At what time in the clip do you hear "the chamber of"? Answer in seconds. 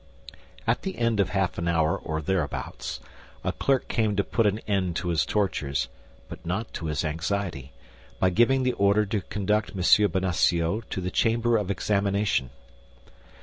11.01-11.69